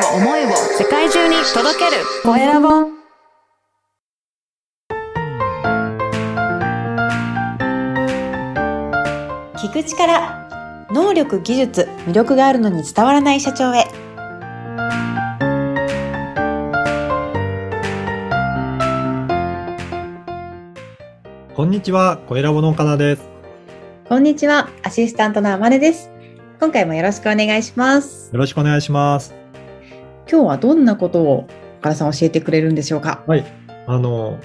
[0.00, 0.48] を思いを
[0.78, 2.02] 世界中に届ける。
[2.22, 2.68] コエラボ
[9.56, 13.84] 聞く力能力技術魅力があるのに伝わらない社長へ。
[21.54, 23.28] こんにちは、コエラボの岡田です。
[24.08, 26.10] こんにちはアシスタントのあまねです。
[26.58, 28.30] 今回もよろしくお願いします。
[28.32, 29.39] よろしくお願いします。
[30.30, 31.48] 今日はどんなことを
[31.80, 33.24] 岡田さん教えてくれるんでしょうか？
[33.26, 33.44] はい。
[33.88, 34.38] あの、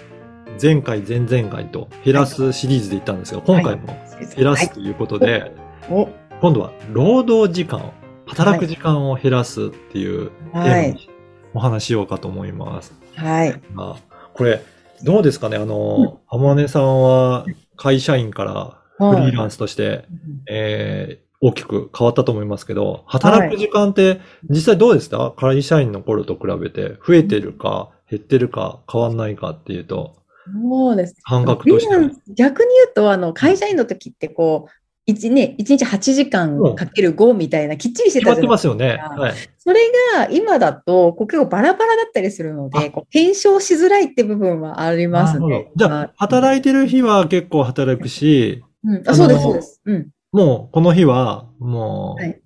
[0.60, 3.88] 前回、前々回と減らすシリーズで言ったんですが、今回も
[4.36, 4.74] 減らす。
[4.74, 5.52] ということで、
[5.92, 6.10] お。
[6.42, 7.94] 今度は労働時間を、
[8.26, 11.10] 働く時間を減らすっていうテーマはいに
[11.54, 13.00] お話ししようかと思います。
[13.16, 13.62] はい。
[13.72, 14.64] まあ、これ、
[15.04, 15.58] どうですかね？
[15.58, 17.46] あの、あまねさんは
[17.78, 20.06] 会社員からフリーランスとして、
[20.50, 30.16] えー大きく変わったと思いますけど、働く時間って実際どうですか会社員の頃と比べて増えてるか減ってるか変わんないかっていうと、
[30.62, 31.96] そうです感覚として
[32.34, 34.72] 逆に言うとあの会社員の時ってこう
[35.08, 38.42] 一ね、一日8時間かける5みたいなきっちりしてたじゃないですか。
[38.42, 38.98] ってますよね。
[38.98, 39.34] はい。
[39.60, 45.72] それが今だとこう結構バラバラだったりするので、こう検証しづらいって部分はありますね。
[45.76, 49.82] じゃあ、働いてる日は結構働くし、うん、あそうです、そうです。
[49.86, 50.10] うん。
[50.36, 52.42] もうこの日はもうはい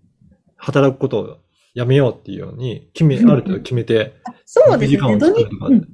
[0.61, 1.37] 働くことを
[1.73, 4.15] やめようっていうように決め、あうんる程度決めて、
[4.45, 5.17] そうですね。
[5.17, 5.47] 土日。
[5.69, 5.87] うん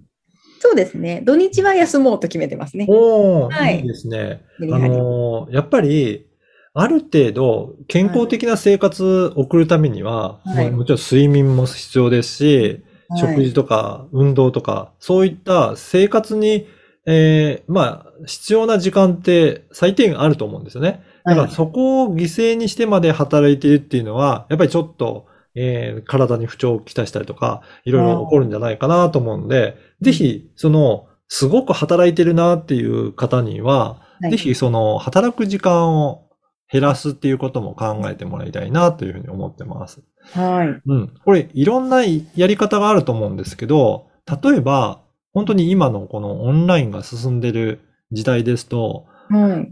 [0.58, 1.22] そうですね。
[1.24, 2.88] 土日は休もうと決めてますね。
[2.90, 4.42] おー、はいいいですね。
[4.62, 6.26] あのーやっぱり、
[6.74, 12.84] ある程度、健康的な生活を送るためには、はいまあもちろん睡眠も必要ですし、
[13.20, 16.68] 食事とか運動とか、そういった生活に、
[17.06, 21.04] えーまあ、必要な時間って最低限あると思うんですよね。
[21.24, 36.26] だからそこを犠牲にしてまで働いているっていうのは、やっぱりちょっと、えー体に不調をきたしたりとか、いろいろ起こるんじゃないかなと思うんで、ぜひ、その、すごく働いてるなっていう方には、はいぜひその、働く時間を
[36.72, 40.02] 減らすっていうことも考えてもらいたいなというふうに思ってます。
[40.34, 40.82] はい。
[40.86, 41.14] うん。
[41.24, 44.08] これ、いろんなやり方があると思うんですけど、
[44.44, 45.02] 例えば、
[45.36, 47.82] 本当に今のこのオンラインが進んでる
[48.12, 49.72] 時代ですと、はい。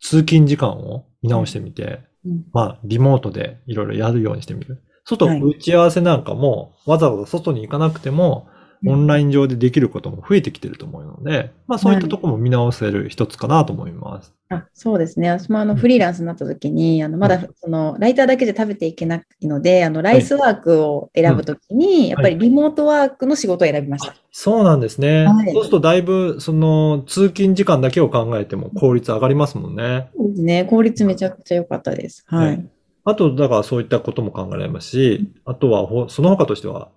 [0.00, 4.82] 通勤時間を見直してみて、うんまあ、リモートでいろいろやるようにしてみる。
[5.04, 8.48] 外、はい打ち合わせなんかも、わざわざ外に行かなくても、
[8.86, 14.34] オンライン上でできることも増えてきてると思うので、まあそういったところも見直せる一つかなと思います。
[14.50, 15.30] あそうですね。
[15.30, 24.14] 私もあのフリーランスになった時に、あのまだそのライターだけじゃ食べていけないので、あのライスワークを選ぶときに、やっぱりリモートワークの仕事を選びました。
[24.32, 25.24] そうなんですね。
[25.24, 30.08] はいそうするとだいぶ、その、通勤時間だけを考えても効率上がりますもんね。
[30.16, 30.64] そうですね。
[30.64, 32.24] 効率めちゃくちゃ良かったです。
[32.26, 32.68] ははいい。
[33.04, 36.90] あと、だからそういったことも考えられますし、あとはほ、その他としては、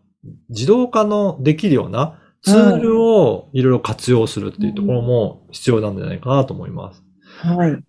[0.50, 7.04] 自動化のできるようなツールをいろいろ活用するっていうところも必要なんじゃないかなと思います。
[7.38, 7.84] はい。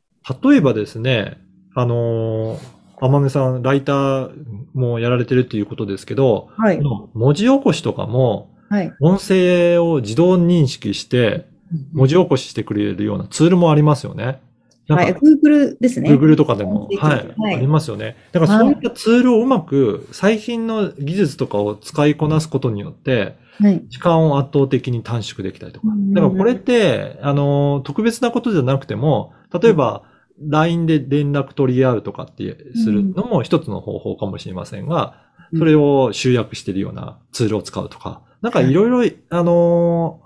[0.50, 1.38] 例えばですね、
[1.74, 2.58] あのー、
[3.00, 4.30] 天音さん、ライター
[4.74, 6.80] もやられてるっていうことですけど、はい
[7.14, 8.92] 文字起こしとかも、はい。
[9.00, 11.48] 音声を自動認識して、
[11.92, 14.40] 文字起こししてくれるようなツールもありますよね。
[14.88, 15.14] なんかはい。
[15.14, 16.10] Google ですね。
[16.10, 18.16] Google とかでも、はい、はいありますよね。
[18.32, 23.82] だからそういったツールをうまく、最近の技術とかを使いこなすことによって、はい。
[23.88, 30.04] 時間を圧倒的に短縮できたりとかだからこれって、あの、特別なことじゃなくても、例えば、
[30.40, 40.21] LINE で連絡取り合うとかってするのも一つの方法かもしれませんが、うんそれを集約しているようなツールを使うとか、なんかいろいろ、あの、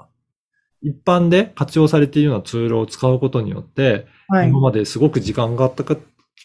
[0.82, 4.60] 一般で活用されているようなツールを使うことによって、はい今。
[4.60, 5.96] まですごく時間があったか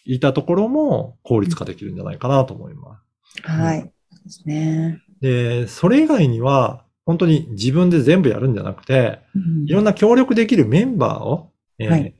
[0.04, 3.00] いたところも効率化できるんじゃないかなと思いま
[3.44, 3.48] す。
[3.48, 3.80] はい。
[3.80, 4.98] そうですね。
[5.20, 12.14] で、それ以外には、本当に自分で全部やるんじゃなくて、うんいろんな協力できるメンバーを、えーはい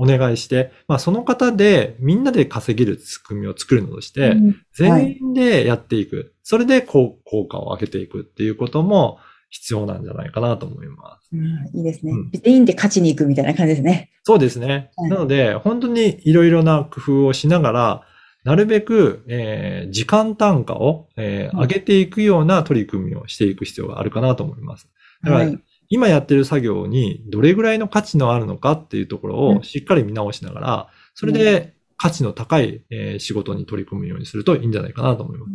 [0.00, 6.34] お願いして、まあその方でみんなで稼げる仕組みを作るのとして、うん全員でやっていく。
[6.44, 9.18] それでこう効果を上げていくっていうことも
[9.50, 11.30] 必要なんじゃないかなと思います。
[11.32, 12.30] うんいいですねうん。
[12.32, 14.10] 全員で勝ちに行くみたいな感じですね。
[14.24, 14.90] そうですね。
[14.96, 18.02] はいなので、本当にいろいろな工夫をしながら、
[18.44, 24.88] なるべく、えー時間単価を、えーうん上げていくような取り組みをしていく必要があるかなと思います。
[25.22, 25.58] だからはい。
[25.90, 35.50] 今やってる作業にどれぐらいの価値のあるのかっていうところうんをしっかり見直しながら、それで価値の高い、えー仕事に取り組むようにするといいんじゃないかなと思います。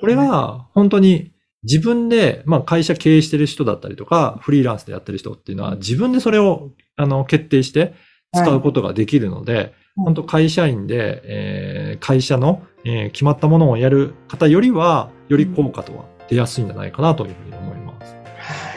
[0.00, 1.32] これは本当に
[1.64, 7.94] 自分で、まあ会社経営してる人だったりとか、フリーランスでやってる人っていうのは自分でそれをあの決定して
[8.34, 18.14] 使うことができるので、はい本当会社員で、えー会社の、えー決まったものをやる方よりは、より効果とは出やすいんじゃないかなというふうに思います。
[18.14, 18.20] は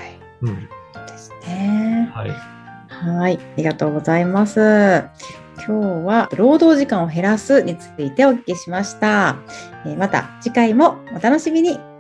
[0.06, 0.20] い。
[0.44, 0.56] うん。
[1.08, 2.12] ですね。
[2.14, 2.30] はい。
[2.30, 3.38] はい。
[3.38, 4.60] ありがとうございます。
[5.68, 9.38] 今日は労働時間を減らすについてお聞きしました。
[9.86, 11.97] えーまた次回もお楽しみに。